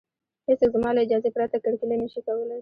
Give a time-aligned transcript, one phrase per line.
[0.47, 2.57] هېڅوک زما له اجازې پرته کرکیله نشي کولی